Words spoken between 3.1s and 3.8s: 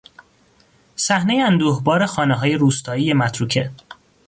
متروکه